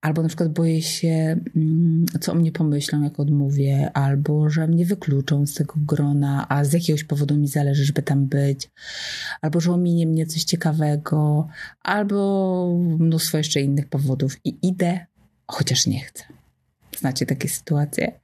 Albo 0.00 0.22
na 0.22 0.28
przykład 0.28 0.52
boję 0.52 0.82
się, 0.82 1.36
mm, 1.56 2.06
co 2.20 2.32
o 2.32 2.34
mnie 2.34 2.52
pomyślą, 2.52 3.02
jak 3.02 3.20
odmówię, 3.20 3.90
albo 3.94 4.50
że 4.50 4.66
mnie 4.66 4.86
wykluczą 4.86 5.46
z 5.46 5.54
tego 5.54 5.74
grona, 5.76 6.46
a 6.48 6.64
z 6.64 6.72
jakiegoś 6.72 7.04
powodu 7.04 7.36
mi 7.36 7.48
zależy, 7.48 7.84
żeby 7.84 8.02
tam 8.02 8.26
być, 8.26 8.70
albo 9.42 9.60
że 9.60 9.72
ominie 9.72 10.06
mnie 10.06 10.26
coś 10.26 10.44
ciekawego, 10.44 11.48
albo 11.80 12.78
mnóstwo 12.98 13.38
jeszcze 13.38 13.60
innych 13.60 13.88
powodów. 13.88 14.36
I 14.44 14.58
idę, 14.62 15.06
chociaż 15.46 15.86
nie 15.86 16.00
chcę. 16.00 16.24
Znacie 16.98 17.26
takie 17.26 17.48
sytuacje? 17.48 18.20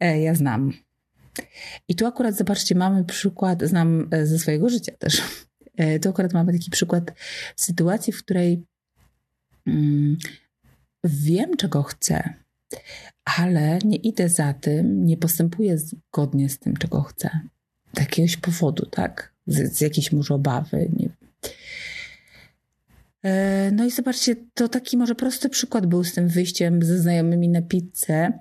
E, 0.00 0.20
ja 0.20 0.34
znam. 0.34 0.72
I 1.88 1.94
tu 1.94 2.06
akurat, 2.06 2.36
zobaczcie, 2.36 2.74
mamy 2.74 3.04
przykład, 3.04 3.62
znam 3.62 4.08
e, 4.10 4.26
ze 4.26 4.38
swojego 4.38 4.68
życia 4.68 4.92
też. 4.98 5.22
E, 5.76 5.98
tu 5.98 6.08
akurat 6.08 6.32
mamy 6.32 6.52
taki 6.52 6.70
przykład 6.70 7.12
sytuacji, 7.56 8.12
w 8.12 8.18
której 8.22 8.64
wiem, 11.04 11.56
czego 11.56 11.82
chcę, 11.82 12.34
ale 13.24 13.78
nie 13.84 13.96
idę 13.96 14.28
za 14.28 14.52
tym, 14.52 15.06
nie 15.06 15.16
postępuję 15.16 15.78
zgodnie 15.78 16.48
z 16.48 16.58
tym, 16.58 16.76
czego 16.76 17.02
chcę. 17.02 17.30
Z 17.96 18.00
jakiegoś 18.00 18.36
powodu, 18.36 18.86
tak? 18.86 19.32
Z, 19.46 19.76
z 19.76 19.80
jakiejś 19.80 20.12
może 20.12 20.34
obawy, 20.34 20.90
nie. 20.96 21.08
E, 23.22 23.70
no 23.72 23.84
i 23.84 23.90
zobaczcie, 23.90 24.36
to 24.54 24.68
taki 24.68 24.96
może 24.96 25.14
prosty 25.14 25.48
przykład 25.48 25.86
był 25.86 26.04
z 26.04 26.12
tym 26.12 26.28
wyjściem 26.28 26.82
ze 26.82 26.98
znajomymi 26.98 27.48
na 27.48 27.62
pizzę. 27.62 28.32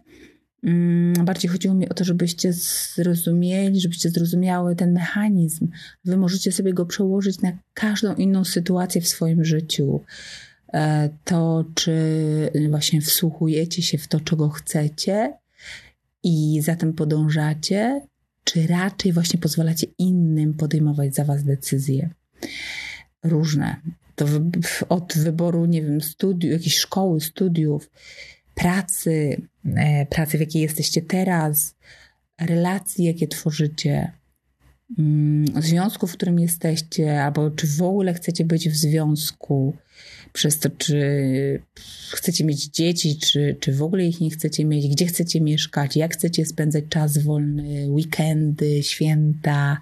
Mm, 0.64 1.26
bardziej 1.26 1.52
chodziło 1.52 1.74
mi 1.74 1.90
o 1.90 1.94
to, 1.94 2.04
żebyście 2.04 2.54
zrozumieli, 2.54 3.82
żebyście 3.82 4.10
zrozumiały 4.10 4.76
ten 4.76 4.92
mechanizm. 4.94 5.68
Wy 6.06 6.18
możecie 6.18 6.52
sobie 6.52 6.74
go 6.74 6.86
przełożyć 6.86 7.42
na 7.42 7.52
każdą 7.74 8.16
inną 8.16 8.46
sytuację 8.46 9.02
w 9.02 9.08
swoim 9.08 9.46
życiu. 9.46 10.00
E, 10.74 11.10
to, 11.24 11.66
czy 11.76 11.96
właśnie 12.70 13.02
wsłuchujecie 13.02 13.82
się 13.82 13.98
w 13.98 14.08
to, 14.08 14.20
czego 14.20 14.50
chcecie 14.50 15.34
i 16.24 16.62
za 16.62 16.76
tym 16.76 16.94
podążacie, 16.94 18.02
czy 18.44 18.68
raczej 18.68 19.14
właśnie 19.14 19.40
pozwalacie 19.40 19.88
innym 19.98 20.54
podejmować 20.54 21.16
za 21.16 21.26
was 21.26 21.44
decyzje. 21.44 22.10
Różne. 23.24 23.76
To 24.16 24.26
od 24.90 25.14
wyboru, 25.18 25.66
nie 25.66 25.82
wiem, 25.82 26.02
studiów, 26.02 26.54
jakiejś 26.54 26.76
szkoły, 26.76 27.22
studiów, 27.22 27.90
pracy, 28.56 29.42
e, 29.76 30.06
pracy, 30.06 30.38
w 30.38 30.40
jakiej 30.40 30.62
jesteście 30.62 31.02
teraz, 31.02 31.76
relacji, 32.40 33.06
jakie 33.06 33.28
tworzycie, 33.28 34.12
mm, 35.00 35.46
związku, 35.62 36.08
w 36.08 36.14
którym 36.14 36.40
jesteście, 36.40 37.24
albo 37.24 37.52
czy 37.52 37.68
w 37.68 37.82
ogóle 37.82 38.14
chcecie 38.14 38.46
być 38.46 38.70
w 38.70 38.76
związku, 38.76 39.74
przez 40.34 40.60
to, 40.60 40.70
czy 40.70 41.62
chcecie 42.12 42.46
mieć 42.46 42.66
dzieci, 42.66 43.20
czy, 43.20 43.58
czy 43.60 43.74
w 43.74 43.84
ogóle 43.84 44.06
ich 44.06 44.22
nie 44.22 44.30
chcecie 44.30 44.66
mieć, 44.66 44.88
gdzie 44.88 45.06
chcecie 45.06 45.42
mieszkać, 45.42 45.96
jak 45.96 46.14
chcecie 46.14 46.46
spędzać 46.46 46.84
czas 46.90 47.18
wolny, 47.18 47.88
weekendy, 47.90 48.84
święta, 48.84 49.82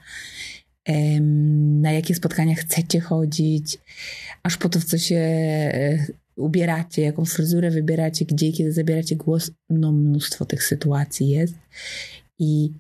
na 1.82 1.92
jakie 1.92 2.16
spotkania 2.16 2.56
chcecie 2.56 3.00
chodzić, 3.00 3.78
aż 4.44 4.58
po 4.58 4.70
to, 4.70 4.80
w 4.80 4.86
co 4.86 4.98
się 4.98 5.16
e, 5.16 6.06
ubieracie, 6.36 7.02
jaką 7.02 7.26
fryzurę 7.26 7.72
wybieracie, 7.72 8.26
gdzie 8.26 8.48
i 8.48 8.54
kiedy 8.54 8.72
zabieracie 8.72 9.16
głos. 9.16 9.52
No, 9.70 9.92
mnóstwo 9.92 10.46
tych 10.46 10.64
sytuacji 10.64 11.30
jest. 11.30 11.56
I 12.40 12.74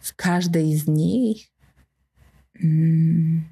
w 0.00 0.14
każdej 0.14 0.76
z 0.76 0.88
nich 0.88 1.48
mm, 2.62 3.44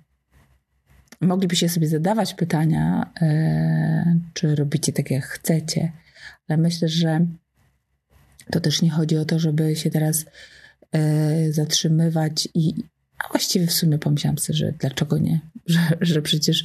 moglibyście 1.21 1.69
sobie 1.69 1.89
zadawać 1.89 2.35
pytania, 2.35 3.13
e, 3.23 4.19
czy 4.35 4.55
robicie 4.55 4.93
tak, 4.93 5.11
jak 5.11 5.25
chcecie, 5.25 5.93
ale 6.49 6.57
myślę, 6.57 6.89
że 6.89 7.27
To 8.51 8.61
też 8.61 8.83
nie 8.83 8.91
chodzi 8.91 9.17
o 9.17 9.25
to, 9.25 9.39
żeby 9.39 9.77
się 9.77 9.91
teraz 9.91 10.25
e, 10.93 11.53
zatrzymywać 11.53 12.49
i 12.55 12.75
a 13.25 13.29
właściwie 13.29 13.67
w 13.67 13.73
sumie 13.73 13.99
pomyślałam 13.99 14.39
sobie, 14.39 14.57
że 14.57 14.73
dlaczego 14.73 15.19
nie? 15.19 15.41
Że, 15.67 15.79
że 16.01 16.23
przecież 16.23 16.65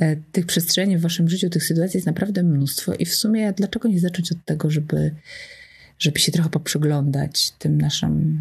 e, 0.00 0.16
tych 0.16 0.46
przestrzeni 0.46 0.98
w 0.98 1.00
waszym 1.00 1.28
życiu, 1.28 1.50
tych 1.50 1.64
sytuacji 1.64 1.96
jest 1.96 2.06
naprawdę 2.06 2.42
mnóstwo 2.42 2.94
i 2.94 3.06
w 3.06 3.14
sumie 3.14 3.52
dlaczego 3.52 3.88
nie 3.88 4.00
zacząć 4.00 4.32
od 4.32 4.44
tego, 4.44 4.70
żeby, 4.70 5.14
żeby 5.98 6.18
się 6.18 6.32
trochę 6.32 6.50
poprzyglądać 6.50 7.50
tym 7.50 7.80
naszym 7.80 8.38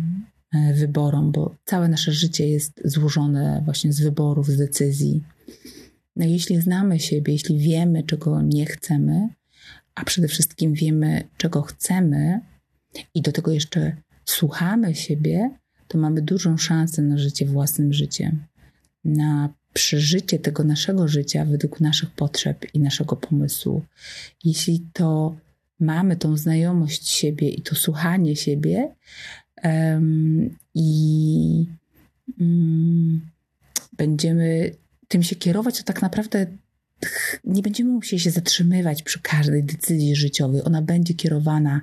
wyborom, 0.74 1.31
bo 1.31 1.55
całe 1.65 1.88
nasze 1.88 2.12
życie 2.12 2.48
jest 2.48 2.81
złożone 2.86 3.62
właśnie 3.65 3.93
z 3.93 4.01
wyborów, 4.01 4.48
z 4.48 4.57
decyzji. 4.57 5.24
No 6.15 6.25
jeśli 6.25 6.62
znamy 6.62 7.00
siebie, 7.00 7.33
jeśli 7.33 7.60
wiemy, 7.60 8.03
czego 8.03 8.41
nie 8.41 8.65
chcemy, 8.65 9.29
a 9.95 10.05
przede 10.05 10.27
wszystkim 10.27 10.74
wiemy, 10.74 11.24
czego 11.38 11.62
chcemy 11.62 12.39
i 13.13 13.22
do 13.22 13.31
tego 13.31 13.51
jeszcze 13.51 13.95
słuchamy 14.25 14.95
siebie, 14.95 15.50
to 15.88 15.98
mamy 15.98 16.22
dużą 16.22 16.57
szansę 16.57 17.01
na 17.01 17.17
życie 17.17 17.45
własnym 17.45 17.93
życiem, 17.93 18.43
na 19.05 19.53
przeżycie 19.74 20.39
tego 20.39 20.63
naszego 20.63 21.07
życia 21.07 21.45
według 21.45 21.79
naszych 21.79 22.12
potrzeb 22.12 22.65
i 22.74 22.79
naszego 22.79 23.15
pomysłu. 23.15 23.83
Jeśli 24.43 24.88
to 24.93 25.36
mamy 25.79 26.15
tą 26.15 26.38
znajomość 26.38 27.07
siebie 27.07 27.50
i 27.50 27.62
to 27.62 27.75
słuchanie 27.75 28.36
siebie 28.36 28.95
i 30.75 31.65
um, 32.39 33.22
będziemy 33.98 34.72
tym 35.08 35.24
się 35.24 35.36
kierować, 35.36 35.77
to 35.77 35.84
tak 35.84 36.01
naprawdę 36.01 36.48
nie 37.43 37.62
będziemy 37.62 37.91
musieli 37.91 38.20
się 38.20 38.32
zatrzymywać 38.32 39.03
przy 39.03 39.22
każdej 39.22 39.63
decyzji 39.63 40.15
życiowej. 40.15 40.62
Ona 40.63 40.82
będzie 40.82 41.13
kierowana 41.13 41.82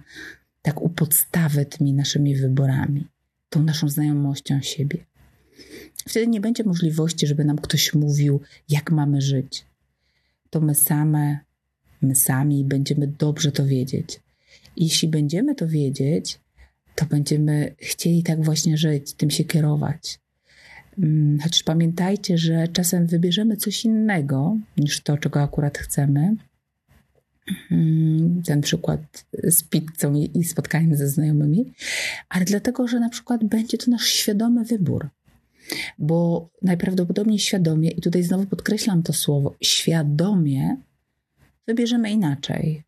tak 0.62 0.82
u 0.82 0.88
podstawy 0.88 1.66
tymi 1.66 1.92
naszymi 1.92 2.36
wyborami 2.36 3.06
tą 3.50 3.62
naszą 3.62 3.88
znajomością 3.88 4.62
siebie. 4.62 4.98
Wtedy 6.08 6.26
nie 6.26 6.40
będzie 6.40 6.64
możliwości, 6.64 7.26
żeby 7.26 7.44
nam 7.44 7.58
ktoś 7.58 7.94
mówił, 7.94 8.40
jak 8.68 8.90
mamy 8.90 9.20
żyć. 9.20 9.64
To 10.50 10.60
my 10.60 10.74
same, 10.74 11.38
my 12.02 12.14
sami 12.14 12.64
będziemy 12.64 13.06
dobrze 13.06 13.52
to 13.52 13.66
wiedzieć. 13.66 14.20
Jeśli 14.76 15.08
będziemy 15.08 15.54
to 15.54 15.68
wiedzieć, 15.68 16.38
to 17.00 17.06
będziemy 17.06 17.74
chcieli 17.78 18.22
tak 18.22 18.44
właśnie 18.44 18.76
żyć, 18.76 19.12
tym 19.12 19.30
się 19.30 19.44
kierować. 19.44 20.20
Mm, 20.98 21.38
chociaż 21.40 21.62
pamiętajcie, 21.62 22.38
że 22.38 22.68
czasem 22.68 23.06
wybierzemy 23.06 23.56
coś 23.56 23.84
innego 23.84 24.56
niż 24.76 25.00
to, 25.00 25.18
czego 25.18 25.42
akurat 25.42 25.78
chcemy, 25.78 26.36
Mm, 27.70 28.42
ten 28.42 28.60
przykład 28.60 29.26
z 29.44 29.62
pizzą 29.62 30.14
i 30.14 30.44
spotkaniem 30.44 30.96
ze 30.96 31.08
znajomymi, 31.08 31.72
ale 32.28 32.44
dlatego, 32.44 32.88
że 32.88 33.00
na 33.00 33.08
przykład 33.08 33.44
będzie 33.44 33.78
to 33.78 33.90
nasz 33.90 34.06
świadomy 34.06 34.64
wybór. 34.64 35.08
Bo 35.98 36.48
najprawdopodobniej 36.62 37.38
świadomie, 37.38 37.90
i 37.90 38.00
tutaj 38.00 38.22
znowu 38.22 38.46
podkreślam 38.46 39.02
to 39.02 39.12
słowo, 39.12 39.56
świadomie 39.60 40.76
wybierzemy 41.66 42.10
inaczej, 42.10 42.82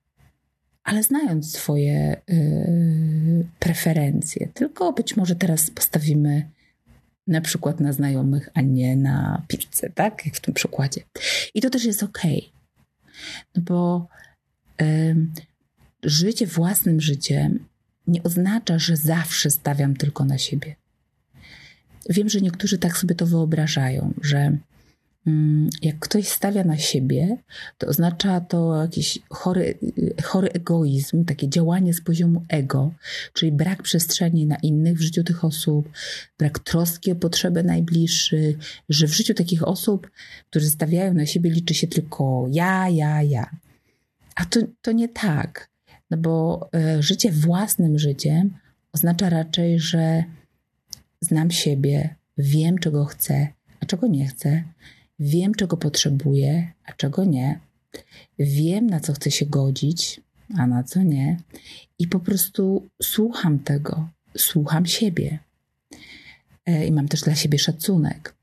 ale 0.85 1.03
znając 1.03 1.53
swoje 1.53 2.17
yy, 2.29 3.47
preferencje. 3.59 4.49
Tylko 4.55 4.93
być 4.93 5.17
może 5.17 5.37
teraz 5.37 5.71
postawimy 5.71 6.49
na 7.27 7.41
przykład 7.41 7.81
na 7.81 7.93
znajomych, 7.93 8.49
a 8.55 8.61
nie 8.61 8.97
na 8.97 9.43
pizzę, 9.49 9.91
tak? 9.91 10.27
Jak 10.27 10.35
w 10.35 10.41
tym 10.41 10.55
przykładzie. 10.55 11.01
I 11.55 11.61
to 11.61 11.71
też 11.71 11.85
jest 11.85 12.03
ok. 12.03 12.23
No 13.55 13.62
bo 13.62 14.09
życie 16.03 16.47
własnym 16.47 17.01
życiem 17.01 17.67
nie 18.07 18.23
oznacza, 18.23 18.79
że 18.79 18.97
zawsze 18.97 19.51
stawiam 19.51 19.97
tylko 19.97 20.25
na 20.25 20.38
siebie. 20.38 20.77
Wiem, 22.11 22.29
że 22.29 22.40
niektórzy 22.40 22.79
tak 22.79 22.97
sobie 22.97 23.14
to 23.14 23.27
wyobrażają, 23.27 24.14
że 24.23 24.57
jak 25.83 25.99
ktoś 25.99 26.29
stawia 26.29 26.65
na 26.65 26.79
siebie, 26.79 27.37
to 27.79 27.87
oznacza 27.87 28.41
to 28.41 28.83
jakiś 28.83 29.19
chory, 29.31 29.79
chory 30.23 30.53
egoizm, 30.53 31.25
takie 31.25 31.49
działanie 31.49 31.95
z 31.95 32.01
poziomu 32.01 32.45
ego, 32.49 32.93
czyli 33.33 33.53
brak 33.53 33.83
przestrzeni 33.83 34.47
na 34.47 34.57
innych 34.57 34.97
w 34.99 35.01
życiu 35.01 35.25
tych 35.25 35.45
osób, 35.45 35.89
brak 36.39 36.59
troski 36.59 37.13
o 37.13 37.15
potrzeby 37.15 37.63
najbliższych, 37.63 38.57
że 38.89 39.07
w 39.07 39.15
życiu 39.15 39.35
takich 39.35 39.69
osób, 39.69 40.11
którzy 40.51 40.71
stawiają 40.71 41.15
na 41.15 41.27
siebie, 41.27 41.51
liczy 41.51 41.75
się 41.75 41.87
tylko 41.87 42.47
ja, 42.51 42.89
ja, 42.89 43.23
ja. 43.23 43.51
A 44.35 44.45
to, 44.45 44.61
to 44.83 44.93
nie 44.93 45.09
tak, 45.09 45.71
no 46.11 46.17
bo 46.17 46.69
y, 46.99 47.03
życie 47.03 47.33
własnym 47.33 47.99
życiem 47.99 48.51
oznacza 48.93 49.31
raczej, 49.31 49.81
że 49.81 50.25
znam 51.21 51.51
siebie, 51.51 52.15
wiem, 52.39 52.79
czego 52.79 53.05
chcę, 53.05 53.49
a 53.81 53.87
czego 53.87 54.07
nie 54.07 54.27
chcę, 54.27 54.65
wiem, 55.18 55.55
czego 55.55 55.77
potrzebuję, 55.77 56.72
a 56.85 56.92
czego 56.92 57.25
nie, 57.25 57.61
wiem, 58.38 58.87
na 58.87 59.01
co 59.01 59.12
chcę 59.12 59.31
się 59.31 59.46
godzić, 59.46 60.20
a 60.57 60.66
na 60.66 60.83
co 60.83 61.03
nie, 61.03 61.37
i 61.98 62.09
po 62.09 62.20
prostu 62.20 62.88
słucham 63.03 63.59
tego, 63.59 64.09
słucham 64.37 64.87
siebie. 64.87 65.38
E, 66.66 66.87
I 66.87 66.92
mam 66.92 67.09
też 67.09 67.20
dla 67.20 67.35
siebie 67.35 67.59
szacunek. 67.59 68.35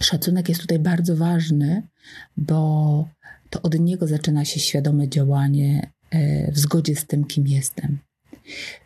Szacunek 0.00 0.48
jest 0.48 0.60
tutaj 0.60 0.78
bardzo 0.78 1.16
ważny, 1.16 1.82
bo 2.36 3.08
to 3.50 3.62
od 3.62 3.80
niego 3.80 4.06
zaczyna 4.06 4.44
się 4.44 4.60
świadome 4.60 5.08
działanie 5.08 5.90
e, 6.10 6.52
w 6.52 6.58
zgodzie 6.58 6.96
z 6.96 7.06
tym, 7.06 7.24
kim 7.24 7.46
jestem. 7.46 7.98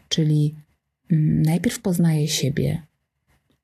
Czyli 0.09 0.55
mm, 1.11 1.43
najpierw 1.43 1.81
poznaję 1.81 2.29
siebie, 2.29 2.83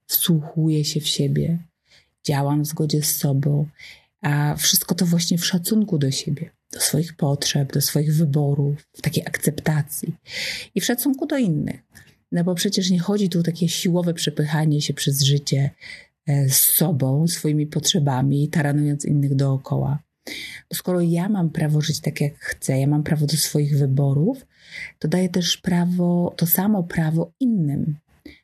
wsłuchuję 0.06 0.84
się 0.84 1.00
w 1.00 1.06
siebie, 1.06 1.58
działam 2.26 2.62
w 2.62 2.66
zgodzie 2.66 3.02
z 3.02 3.16
sobą, 3.16 3.66
a 4.22 4.54
wszystko 4.56 4.94
to 4.94 5.06
właśnie 5.06 5.38
w 5.38 5.46
szacunku 5.46 5.98
do 5.98 6.10
siebie, 6.10 6.50
do 6.72 6.80
swoich 6.80 7.16
potrzeb, 7.16 7.72
do 7.72 7.80
swoich 7.80 8.14
wyborów, 8.14 8.87
w 8.92 9.02
takiej 9.02 9.26
akceptacji 9.26 10.14
i 10.74 10.80
w 10.80 10.84
szacunku 10.84 11.26
do 11.26 11.37
innych. 11.37 11.82
No 12.32 12.44
bo 12.44 12.54
przecież 12.54 12.90
nie 12.90 13.00
chodzi 13.00 13.28
tu 13.28 13.40
o 13.40 13.42
takie 13.42 13.68
siłowe 13.68 14.14
przepychanie 14.14 14.82
się 14.82 14.94
przez 14.94 15.22
życie 15.22 15.70
e, 16.26 16.48
z 16.48 16.56
sobą, 16.56 17.28
swoimi 17.28 17.66
potrzebami, 17.66 18.48
taranując 18.48 19.04
innych 19.04 19.34
dookoła. 19.34 19.98
Bo 20.70 20.76
skoro 20.76 21.00
ja 21.00 21.28
mam 21.28 21.50
prawo 21.50 21.80
żyć 21.80 22.00
tak, 22.00 22.20
jak 22.20 22.38
chcę, 22.38 22.80
ja 22.80 22.87
mam 22.87 23.02
prawo 23.02 23.26
do 23.26 23.37
swoich 23.37 23.78
wyborów, 23.78 24.46
to 24.98 25.08
daję 25.08 25.28
też 25.28 25.56
prawo, 25.56 26.34
to 26.37 26.46
samo 26.46 26.82
prawo 26.82 27.32
innym. 27.40 27.96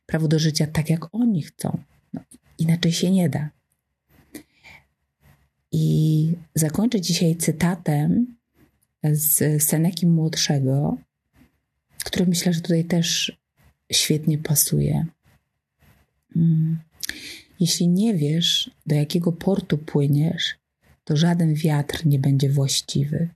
Prawo 0.07 0.29
do 0.29 0.39
życia 0.39 0.67
tak, 0.67 0.91
jak 0.91 1.15
oni 1.15 1.43
chcą. 1.43 1.79
No, 2.13 2.21
inaczej 2.59 2.93
się 2.93 3.11
nie 3.11 3.29
da. 3.29 3.51
I 5.73 6.35
zakończę 6.55 7.01
dzisiaj 7.01 7.37
cytatem 7.37 8.37
z 9.05 9.63
Seneki 9.63 10.07
Młodszego, 10.07 10.99
który 12.05 12.27
myślę, 12.27 12.53
że 12.53 12.61
tutaj 12.61 12.85
też 12.85 13.39
świetnie 13.93 14.39
pasuje. 14.39 15.07
Mm. 16.37 16.79
Jeśli 17.61 17.89
nie 17.89 18.15
wiesz, 18.15 18.71
do 18.87 18.95
jakiego 18.95 19.33
portu 19.33 19.79
płyniesz, 19.79 20.55
to 21.05 21.17
żaden 21.17 21.55
wiatr 21.55 22.07
nie 22.07 22.19
będzie 22.19 22.51
właściwy. 22.51 23.29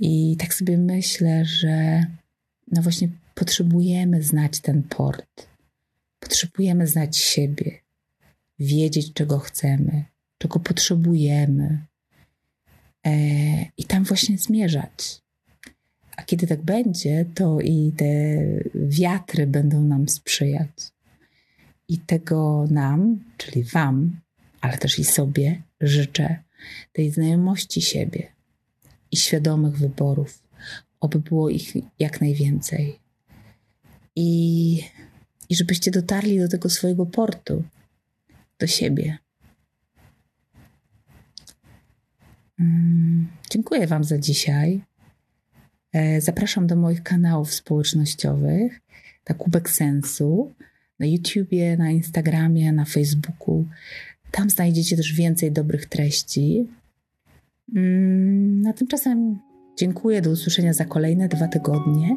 I 0.00 0.36
tak 0.36 0.54
sobie 0.54 0.78
myślę, 0.78 1.44
że 1.44 2.06
no 2.72 2.82
właśnie 2.82 3.08
potrzebujemy 3.34 4.22
znać 4.22 4.60
ten 4.60 4.82
port. 4.82 5.48
Potrzebujemy 6.20 6.86
znać 6.86 7.16
siebie, 7.16 7.80
wiedzieć, 8.58 9.12
czego 9.12 9.38
chcemy, 9.38 10.04
czego 10.38 10.60
potrzebujemy 10.60 11.86
e, 13.06 13.10
i 13.76 13.84
tam 13.84 14.04
właśnie 14.04 14.38
zmierzać. 14.38 15.22
A 16.16 16.22
kiedy 16.22 16.46
tak 16.46 16.62
będzie, 16.62 17.24
to 17.34 17.60
i 17.60 17.92
te 17.96 18.06
wiatry 18.74 19.46
będą 19.46 19.82
nam 19.82 20.08
sprzyjać. 20.08 20.92
I 21.88 21.98
tego 21.98 22.66
nam, 22.70 23.24
czyli 23.36 23.64
Wam, 23.64 24.20
ale 24.60 24.78
też 24.78 24.98
i 24.98 25.04
sobie 25.04 25.62
życzę 25.80 26.42
tej 26.92 27.10
znajomości 27.10 27.82
siebie 27.82 28.32
i 29.10 29.16
świadomych 29.16 29.78
wyborów, 29.78 30.42
oby 31.00 31.18
było 31.18 31.50
ich 31.50 31.72
jak 31.98 32.20
najwięcej. 32.20 32.98
I, 34.16 34.82
i 35.48 35.56
żebyście 35.56 35.90
dotarli 35.90 36.38
do 36.38 36.48
tego 36.48 36.70
swojego 36.70 37.06
portu, 37.06 37.64
do 38.58 38.66
siebie. 38.66 39.18
Mm, 39.18 39.28
dziękuję 43.50 43.86
Wam 43.86 44.04
za 44.04 44.18
dzisiaj. 44.18 44.80
E, 45.92 46.20
zapraszam 46.20 46.66
do 46.66 46.76
moich 46.76 47.02
kanałów 47.02 47.54
społecznościowych, 47.54 48.80
na 49.28 49.34
Kubek 49.34 49.70
Sensu, 49.70 50.54
na 50.98 51.06
YouTubie, 51.06 51.76
na 51.76 51.90
Instagramie, 51.90 52.72
na 52.72 52.84
Facebooku. 52.84 53.64
Tam 54.30 54.50
znajdziecie 54.50 54.96
też 54.96 55.12
więcej 55.12 55.52
dobrych 55.52 55.86
treści. 55.86 56.68
Mm, 57.76 58.66
a 58.66 58.72
tymczasem 58.72 59.38
Dziękuję, 59.78 60.22
do 60.22 60.30
usłyszenia 60.30 60.72
za 60.72 60.84
kolejne 60.84 61.28
dwa 61.28 61.48
tygodnie. 61.48 62.16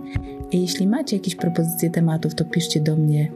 I 0.51 0.62
jeśli 0.62 0.88
macie 0.88 1.15
jakieś 1.15 1.36
propozycje 1.36 1.89
tematów, 1.89 2.36
to 2.36 2.45
piszcie 2.45 2.80
do 2.80 2.95
mnie 2.95 3.32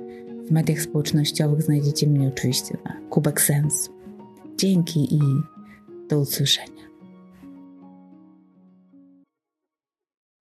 w 0.47 0.51
mediach 0.51 0.81
społecznościowych. 0.81 1.61
Znajdziecie 1.61 2.07
mnie 2.07 2.27
oczywiście 2.27 2.77
na 2.85 3.01
Kubek 3.09 3.41
Sensu. 3.41 3.91
Dzięki 4.57 5.15
i 5.15 5.19
do 6.09 6.19
usłyszenia. 6.19 6.84